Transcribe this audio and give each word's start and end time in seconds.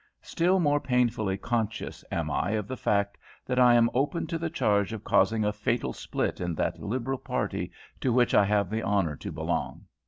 Still 0.23 0.59
more 0.59 0.79
painfully 0.79 1.37
conscious 1.37 2.03
am 2.11 2.31
I 2.31 2.53
of 2.53 2.67
the 2.67 2.75
fact 2.75 3.19
that 3.45 3.59
I 3.59 3.75
am 3.75 3.87
open 3.93 4.25
to 4.25 4.39
the 4.39 4.49
charge 4.49 4.93
of 4.93 5.03
causing 5.03 5.45
a 5.45 5.53
fatal 5.53 5.93
split 5.93 6.41
in 6.41 6.55
that 6.55 6.81
Liberal 6.81 7.19
party 7.19 7.71
to 7.99 8.11
which 8.11 8.33
I 8.33 8.45
have 8.45 8.71
the 8.71 8.81
honour 8.81 9.15
to 9.17 9.31
belong. 9.31 9.85